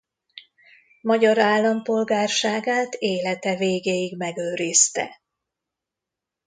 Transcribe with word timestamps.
Magyar 1.01 1.37
állampolgárságát 1.39 2.93
élete 2.95 3.55
végéig 3.55 4.17
megőrizte. 4.17 5.21